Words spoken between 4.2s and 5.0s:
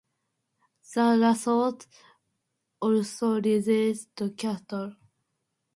cattle.